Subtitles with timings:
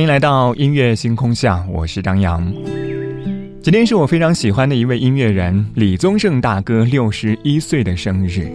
[0.00, 2.50] 欢迎来到音乐星空下，我是张扬。
[3.60, 8.50] 今天是我非常喜欢的一位音乐人李宗盛大哥六十一岁的生日。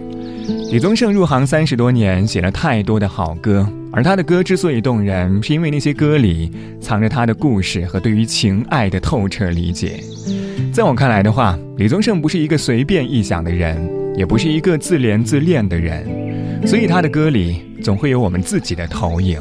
[0.72, 10.00] 李宗盛入行三十多年，写了太多的好歌，而他的歌之所以动人，是因为那些歌里藏着他的故事和对于情爱的透彻理解。
[10.72, 16.04] 在我看来的话，李宗盛不是一个随便臆想的人，也不是一个自怜自恋的人，
[16.66, 19.40] 所以他的歌里总会有我们自己的投影。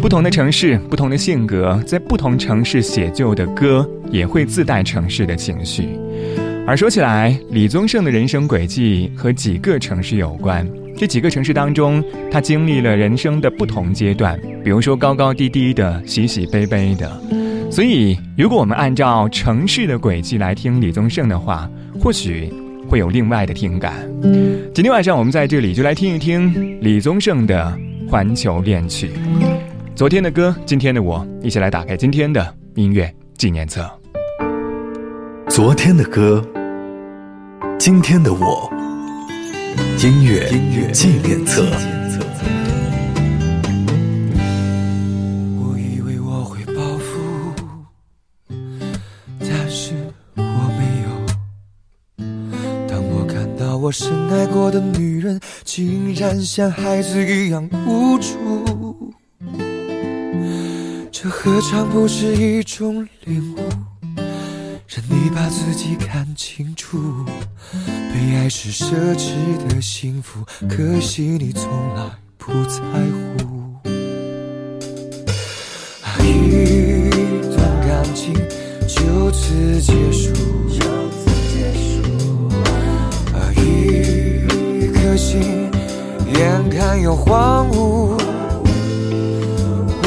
[0.00, 5.88] 不同的城市，不同的性格，在不同城市写就的歌也会自带城市的情绪。
[6.66, 10.66] 而说起来，李宗盛的人生轨迹和几个城市有关。
[10.96, 17.20] 这几个城市当中，他经历了人生的不同阶段，比如说高高低低的、喜喜悲悲的。
[17.70, 21.68] 所以，如果我们按照城市的轨迹来听李宗盛的话，
[22.00, 22.52] 或许
[22.88, 23.94] 会有另外的听感。
[24.72, 27.76] 今天晚上我们在这里就来听一听李宗盛的
[28.10, 29.10] 《环球恋曲》。
[29.98, 33.84] 昨天的歌，今天的我，一起来打开今天的音乐纪念册。
[35.48, 36.40] 昨天的歌，
[37.80, 38.70] 今天的我，
[40.00, 41.64] 音乐音乐纪念册。
[45.58, 47.18] 我以为我会报复，
[49.40, 49.94] 但是
[50.36, 50.42] 我
[50.78, 51.08] 没有。
[52.86, 58.87] 当我看到我深爱过的女人，竟然像孩子一样无助。
[61.28, 63.58] 这何尝不是一种领悟？
[64.16, 66.98] 让你把自己看清楚。
[67.74, 69.34] 被爱是奢侈
[69.68, 72.02] 的幸福，可惜你从来
[72.38, 73.90] 不在乎。
[76.24, 76.60] 一
[77.54, 78.32] 段感情
[78.86, 80.32] 就此结束，
[83.54, 85.70] 一颗心
[86.32, 88.16] 眼看要荒芜。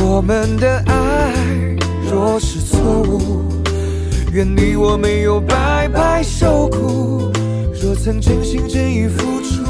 [0.03, 1.00] 我们的爱
[4.33, 7.29] 愿你我没有白白受苦。
[7.81, 9.65] 若曾真心真意付出，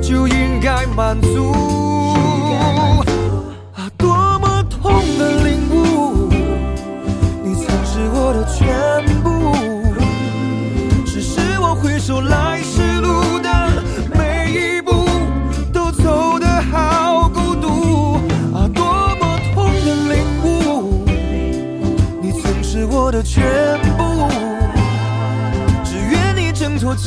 [0.00, 1.52] 就应该满足。
[3.74, 6.28] 啊，多么痛的领悟，
[7.42, 9.56] 你曾是我的全部，
[11.04, 12.60] 只是我回首来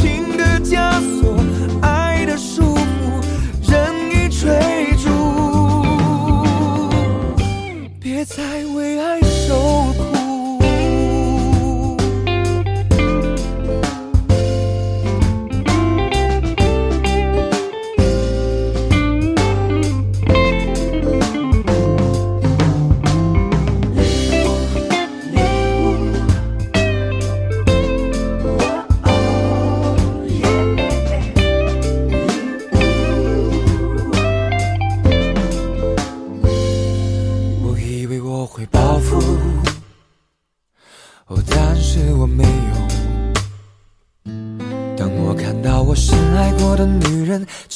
[0.01, 1.38] 情的枷锁，
[1.81, 2.81] 爱的束缚，
[3.69, 4.50] 任意追
[4.97, 5.07] 逐，
[8.00, 9.21] 别再为爱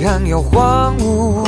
[0.00, 1.44] 眼看要荒芜，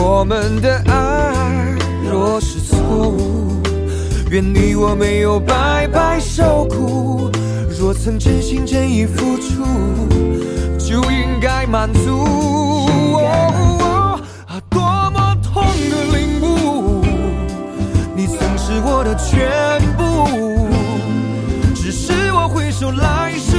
[0.00, 3.62] 我们的爱若是错误，
[4.30, 7.30] 愿你我没有白白受苦。
[7.78, 9.62] 若曾真心真意付出，
[10.76, 12.24] 就应该满足。
[13.22, 17.04] 啊，多么痛的领悟，
[18.16, 20.66] 你曾是我的全部，
[21.76, 23.55] 只是我回首来时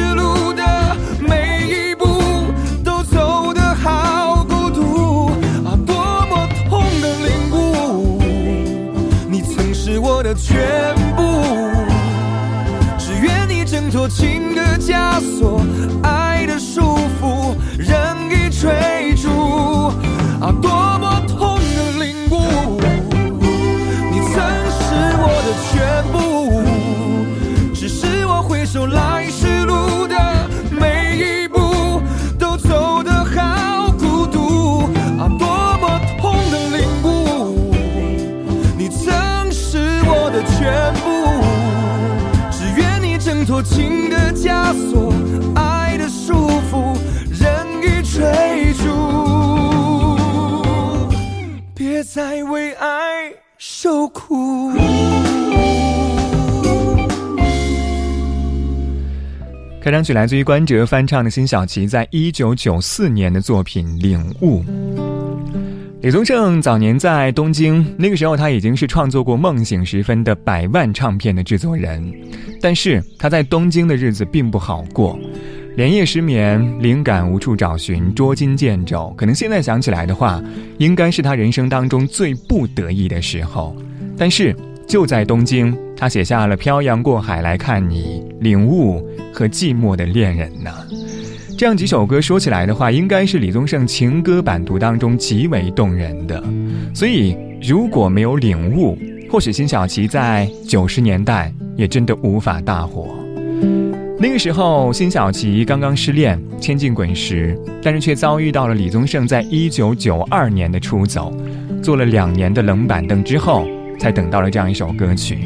[14.07, 15.62] 情的枷锁，
[16.01, 17.26] 爱的束缚，
[52.18, 54.72] 别再为爱受苦。
[59.80, 64.64] 开场曲来自于关喆翻唱的辛晓琪在一九九四年的作品《领悟》。
[66.02, 72.12] 李宗盛早年在东京，那个时候他已经是创作过《梦醒时分》的百万唱片的制作人，
[72.60, 75.19] 但是他在东京的日子并不好过，
[75.77, 79.13] 连夜失眠，灵感无处找寻，捉襟见肘。
[79.15, 80.41] 可能现在想起来的话，
[80.79, 83.75] 应该是他人生当中最不得意的时候。
[84.18, 84.56] 但是
[84.88, 89.00] 就在东京，他写下了《漂洋过海来看你》《领悟》
[89.31, 90.71] 和《寂寞的恋人》呢。
[91.56, 96.44] 这样几首歌说起来的话，应该是李宗盛情歌版图当中极为动人的。
[96.91, 98.97] 所以如果没有领悟，
[99.30, 103.15] 或许辛晓琪在九十年代也真的无法大火。
[104.19, 111.31] 那个时候，辛晓琪刚刚失恋，千金滚石，但是却遭遇到了李宗盛在一九九二年的出走，
[111.84, 113.68] 做了两年的冷板凳之后，
[114.00, 115.40] 才等到了这样一首歌曲。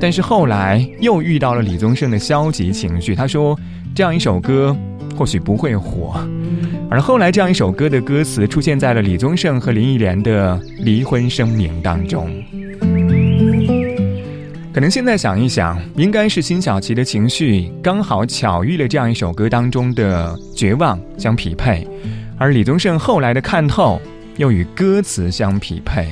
[0.00, 3.58] 但是后来又遇到了李宗盛的消极情绪，他说
[3.94, 4.76] 这样一首歌。
[5.16, 6.20] 或许不会火，
[6.90, 12.28] 而后来这样一首歌的歌词出现在了李宗盛和林忆莲的离婚声明当中。
[14.76, 21.88] 可能现在想一想，应该是辛晓琪的情绪刚好巧遇了这样一首歌当中的绝望相匹配，
[22.36, 23.98] 而李宗盛后来的看透
[24.36, 26.08] 又与歌词相匹配，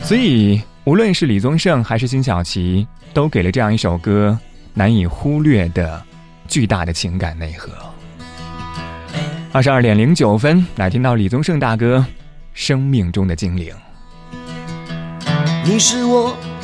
[0.00, 4.38] 所以无论是李宗盛还是辛晓琪，都给了这样一首歌
[4.72, 6.02] 难以忽略的
[6.48, 7.70] 巨大的情感内核。
[9.52, 11.98] 二十二点零九分，来听到李宗盛大哥
[12.54, 13.70] 《生命中的精灵》。
[15.62, 16.34] 你是我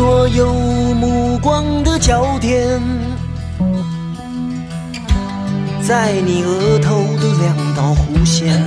[0.00, 0.50] 所有
[0.94, 2.80] 目光的焦点，
[5.82, 8.64] 在你额头的两道弧线。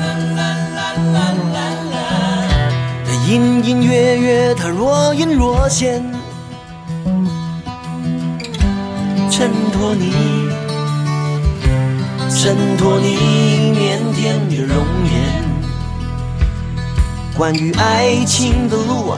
[3.03, 6.03] 它隐隐约约，它若隐若现，
[9.31, 10.11] 衬托你，
[12.29, 15.11] 衬托你腼腆的容颜。
[17.35, 19.17] 关于爱情的路啊。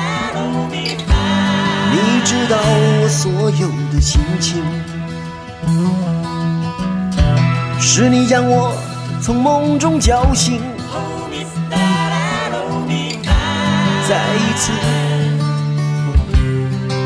[2.31, 4.63] 知道我所有的心情，
[7.77, 8.73] 是你将我
[9.21, 10.61] 从梦中叫醒，
[14.07, 14.71] 再一次，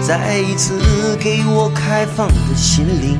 [0.07, 3.17] 再一次给我开放的心灵。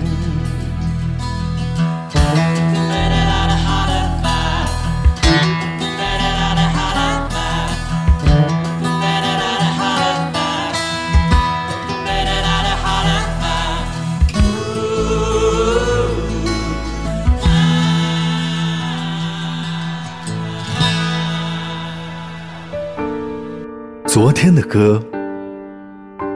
[24.15, 25.03] 昨天的歌，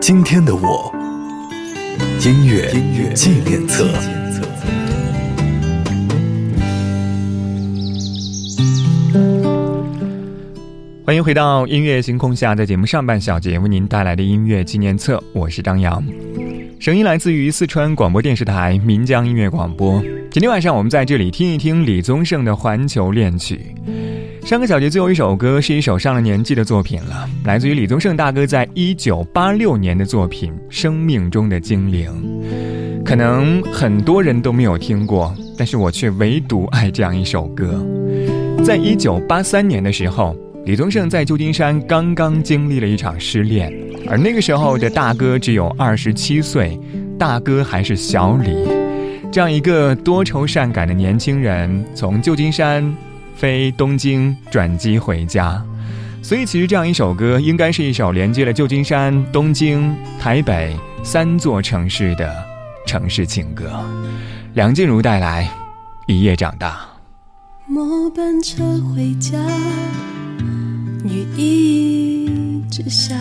[0.01, 0.93] 今天的我，
[2.25, 2.69] 音乐
[3.13, 3.87] 纪念册。
[11.05, 16.03] 欢迎回到音乐星空下，在节目上半小节为您带来的音乐纪念册，我是张扬，
[16.81, 20.03] 声音来自于四川广播电视台岷江音乐广播。
[20.29, 23.73] 今天晚上我们在这里听一听李宗盛的《环球恋曲》。
[24.49, 32.11] 上个小节最后一首歌是一首上了年纪的作品了，来自于李宗盛大哥在一九八六年的作品《生命中的精灵》，
[33.03, 37.85] 可能很多人都没有听过，但是我却唯独爱这样一首歌。
[38.65, 40.35] 在一九八三年的时候。
[40.65, 43.73] 李宗盛在旧金山刚刚经历了一场失恋，
[44.07, 46.77] 而那个时候的大哥只有二十七岁，
[47.17, 48.67] 大哥还是小李，
[49.31, 52.83] 这样一个多愁善感的年轻人，从旧金山
[53.39, 55.63] 飞东京转机回家，
[56.21, 62.35] 所以其实这样一首歌应该是一首连接了旧金山、东京、台北三座城市的
[62.85, 63.81] 城市情歌。
[64.53, 65.49] 梁静茹带来
[66.13, 66.81] 《一夜长大》。
[67.71, 68.61] 末班车
[68.93, 69.37] 回家。
[71.05, 73.15] 雨一直下，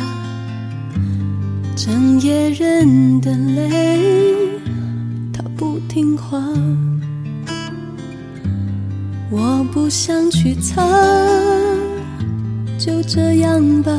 [1.76, 4.00] 整夜忍的泪，
[5.32, 6.42] 他不听话。
[9.30, 10.82] 我不想去猜，
[12.78, 13.92] 就这样吧。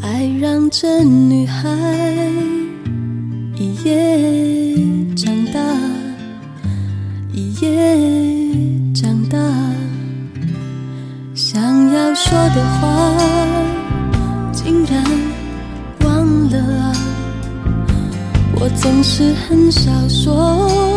[0.00, 1.68] 爱让这女孩
[3.56, 4.74] 一夜
[5.14, 5.60] 长大，
[7.32, 9.38] 一夜长大。
[11.34, 11.62] 想
[11.92, 13.14] 要说的话，
[14.52, 15.04] 竟然
[16.02, 16.92] 忘了啊！
[18.58, 20.87] 我总是很少说，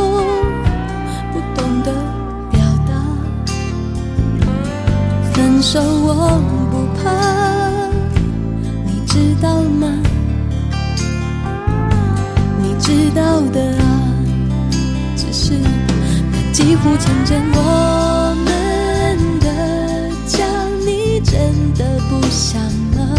[16.71, 20.45] 几乎成真我们的家，
[20.85, 21.19] 你。
[21.19, 22.61] 真的不想
[22.95, 23.13] 了，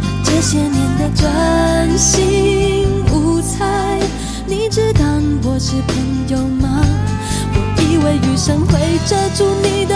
[0.00, 4.00] 把这些年的专心无猜，
[4.46, 6.82] 你只当我是朋友吗？
[7.52, 9.94] 我以为余生会遮住你的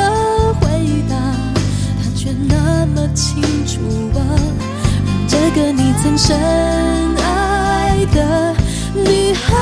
[0.60, 1.16] 回答，
[1.96, 3.80] 他却那么清楚
[4.18, 4.20] 啊，
[5.06, 6.36] 让这个你曾深
[7.16, 8.54] 爱的
[8.94, 9.56] 女孩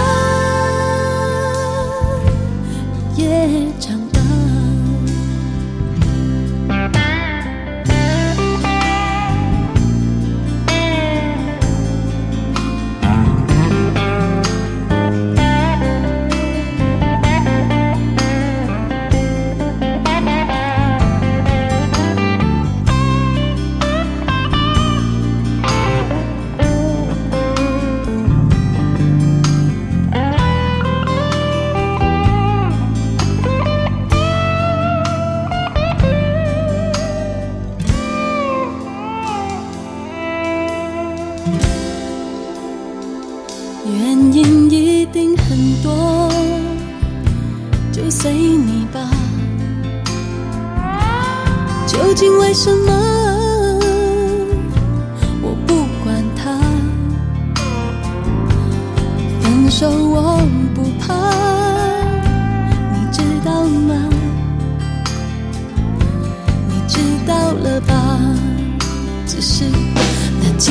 [3.47, 3.69] 也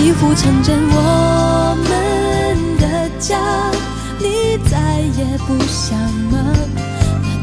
[0.01, 3.37] 几乎成真，我们的家，
[4.17, 5.99] 你再也不想
[6.31, 6.37] 吗？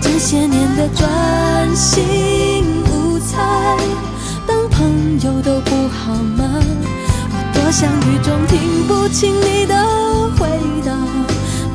[0.01, 3.77] 这些年的专心无猜，
[4.47, 6.45] 当朋友都不好吗？
[7.29, 9.75] 我多想雨中听不清你的
[10.39, 10.49] 回
[10.83, 10.97] 答，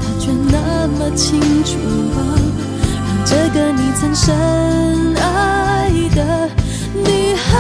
[0.01, 1.77] 他却那么清楚
[2.17, 2.19] 啊，
[3.05, 4.35] 让这个你曾深
[5.15, 6.49] 爱的
[6.95, 7.59] 女孩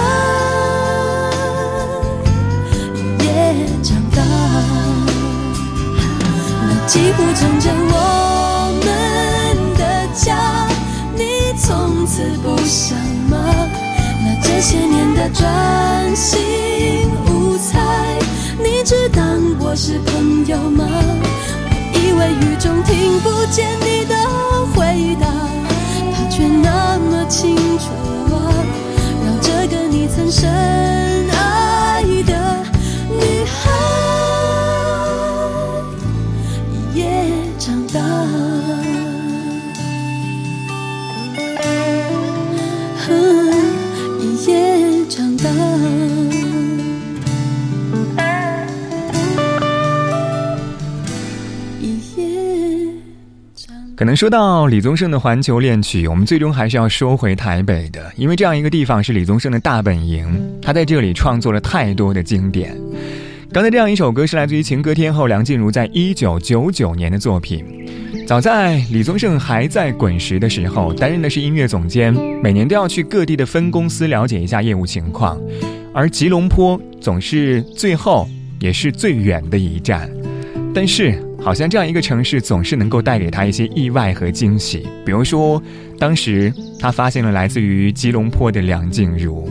[6.91, 10.67] 几乎成真我们的家，
[11.15, 11.23] 你
[11.57, 12.97] 从此不想
[13.29, 13.37] 吗？
[14.25, 17.79] 那这些年的专心无猜，
[18.57, 19.23] 你只当
[19.61, 20.85] 我是朋友吗？
[21.63, 23.69] 我以为雨中听不见
[54.01, 60.25] 可能说到李宗盛的《环球恋曲》，我们最终还是要说回台北的，因为这样一个地方是李宗盛的大本营，
[60.59, 62.75] 他在这里创作了太多的经典。
[63.53, 67.63] 刚才这样一首歌是来自于情歌天后梁静茹在一九九九年的作品。
[68.25, 75.39] 早在李宗盛还在滚石的时候，担任的是音乐总监，每年都要去各地的分公司了解一下业务情况，
[75.93, 78.27] 而吉隆坡总是最后
[78.59, 80.09] 也是最远的一站。
[80.73, 84.87] 但是，好像这样一个城市总是能够带给他一些意外和惊喜。
[85.03, 85.61] 比如说，
[85.97, 89.49] 当时他发现了来自于吉隆坡的梁静茹。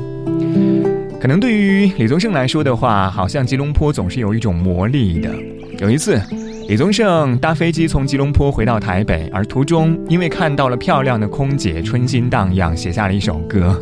[1.21, 5.31] 可能对于李宗盛来说的话，好像吉隆坡总是有一种魔力的。
[5.79, 6.21] 有一次，
[6.69, 13.79] 李宗盛搭飞机从吉隆坡回到台北，而途中因为看到了漂亮的空姐，春心荡漾，写下了一首歌。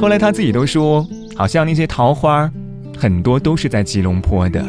[0.00, 2.50] 后来他自己都说，好像那些桃花，
[2.98, 4.62] 很多都是在吉隆坡的，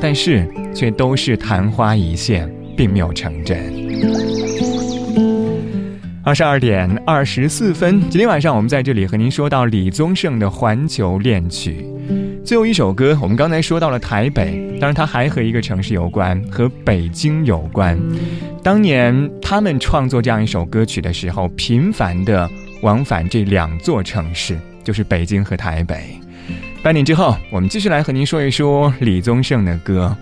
[0.00, 3.58] 但是却都是昙花一现，并没有成真。
[6.22, 11.84] 二十二点二十四分，今天晚上我们在这里和您说到李宗盛的《环球恋曲》。
[12.44, 17.98] 最后一首歌，我们刚才说到了台北，当然它还和一个城市有关，和北京有关。
[18.62, 22.48] 当年他们创作这样一首歌曲的时候，频繁的
[22.82, 26.18] 往返这两座城市，就是北京和台北。
[26.82, 30.16] 半点之后，我们继续来和您说一说李宗盛的歌。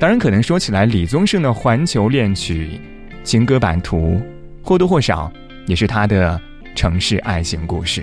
[0.00, 2.80] 当然，可能说起来，李宗盛的《环球恋曲》
[3.24, 4.20] 情歌版图，
[4.60, 5.32] 或多或少
[5.66, 6.40] 也是他的
[6.74, 8.02] 城市爱情故事。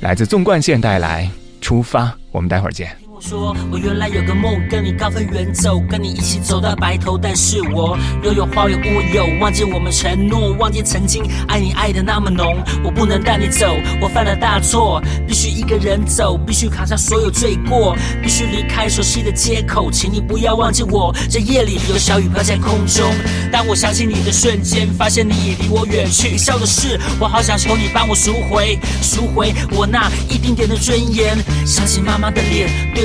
[0.00, 1.24] 来自纵贯线带来
[1.64, 2.99] 《出发》，我们待会儿见。
[3.20, 7.18] 说，我原来有个梦，跟你高飞远走，跟你一起走到白头。
[7.18, 12.56] 但是我又有花有乌有，忘记我们承诺，忘记曾经爱你爱的那么浓。
[12.82, 13.66] 我不能带你走，
[14.00, 19.90] 我犯了大错，必须一个人走，必须扛下所有罪过，必须离开熟悉的街口。
[19.90, 23.04] 请你不要忘记我，这夜里有小雨飘在空中。
[23.52, 26.38] 当我想起你的瞬间，发现你已离我远去。
[26.38, 31.36] 笑的是，我好想求你帮我赎回，赎回我那一丁点的尊严。
[31.66, 33.04] 想起妈妈的脸，对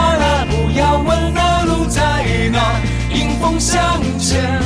[2.51, 2.59] 那，
[3.15, 4.61] 迎风向前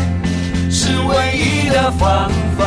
[0.72, 2.66] 是唯一的方法。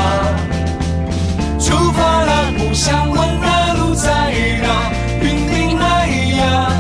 [1.59, 6.71] 出发了，不想问那路在哪，拼命迈呀，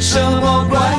[0.00, 0.95] 什么关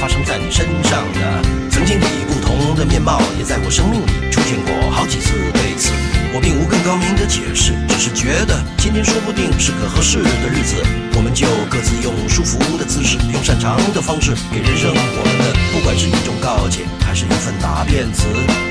[0.00, 5.34] 发生在你身上的，曾经以不同的面貌，也在我生命里出现过好几次。
[5.52, 5.92] 对此，
[6.32, 10.80] 我并无更高明的解释，只是觉得今天说不定是个合适的日子，
[11.12, 18.24] 我们就各自用舒服的姿势，用擅长的方式，给人生我们的，不管是一种告诫，还是一份答辩词。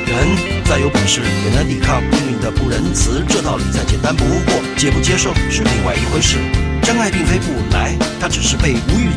[0.10, 0.18] 人
[0.66, 6.42] 再有本事，也难抵抗命运的不仁慈，这道理再简单不过，接不接受是另外一回事。
[6.82, 9.14] 真爱并非不来，它只是被无预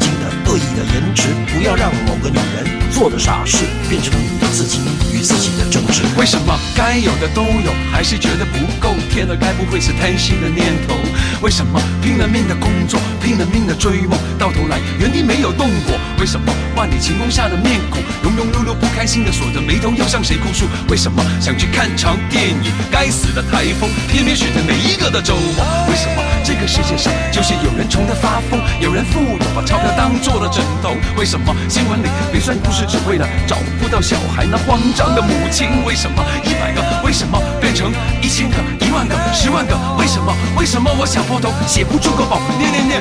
[0.52, 6.02] 恶意的颜值，不要让某个女人做的傻事变成你自己与自己的争执。
[6.18, 8.94] 为什么该有的都有，还是觉得不够？
[9.08, 10.94] 天哪，该不会是贪心的念头？
[11.42, 15.98] 为什么拼了命的工作，拼了命的追梦，到头来原地没有动过？
[16.20, 20.66] 为什么万里晴空下的面孔，庸庸碌碌不开心的锁着眉头，要向谁哭诉？
[20.88, 25.64] 为什么想去看场电影，该死的台风偏偏选在每一个的周末？
[25.90, 30.94] 为什么这个世界上就是有人穷得发疯，有人富有把钞票当做了枕头？
[31.18, 35.66] 为什么新闻里别算故事，只为了找不到小孩那慌张的母亲？
[35.84, 39.76] 为什么一百个为什么变成一千个、一万个、十万个？
[39.98, 40.32] 为什么？
[40.56, 42.38] 为什么我想破头写不出个宝？
[42.58, 43.00] 念念念，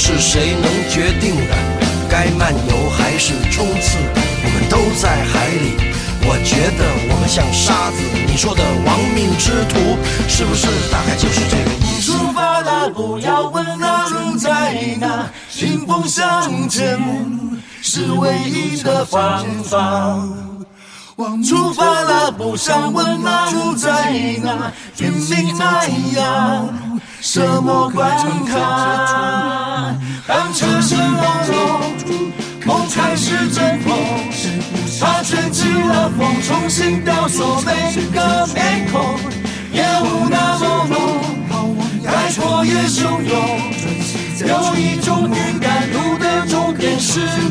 [0.00, 1.54] 是谁能决定的，
[2.08, 3.98] 该漫游还是冲刺，
[4.44, 5.74] 我们都在海里。
[6.22, 12.12] 我觉得我们像沙子，你说的亡命之徒，是不是大概就是这个意思？
[12.12, 15.28] 出发了，不要问那路在哪，
[15.60, 16.96] 迎风向前
[17.82, 20.16] 是唯一的方法。
[21.44, 24.12] 出发了，不想问那路在
[24.44, 26.68] 哪，天命那样，
[27.20, 28.08] 什么关
[28.46, 29.94] 卡？
[30.26, 32.32] 当车声隆隆，
[32.64, 33.98] 梦开始阵痛，
[35.00, 39.18] 它卷起了风，重新雕塑每个面孔，
[39.72, 43.34] 烟雾那么浓，开阔也汹涌，
[44.46, 47.47] 有一种预感，路的终点是。